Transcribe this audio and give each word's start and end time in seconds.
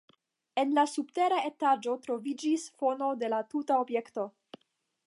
En 0.61 0.71
la 0.77 0.85
subtera 0.93 1.37
etaĝo 1.49 1.93
troviĝis 2.07 2.67
fono 2.81 3.13
de 3.25 3.31
la 3.35 3.45
tuta 3.55 3.79
objekto. 3.85 4.29